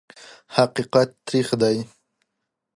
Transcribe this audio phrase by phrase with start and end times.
[0.55, 1.77] حقیقت تریخ دی.